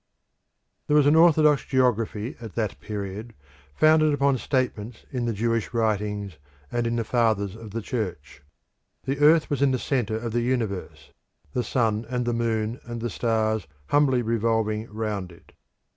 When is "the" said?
5.27-5.31, 6.95-7.03, 7.69-7.83, 9.03-9.19, 9.69-9.77, 10.33-10.41, 11.53-11.63, 12.25-12.33, 12.99-13.11